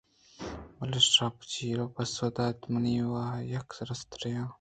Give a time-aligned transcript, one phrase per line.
[0.77, 3.13] بلے شپ چَر ءَ پسّہ دات من وَ
[3.53, 4.47] یک رسِترےآں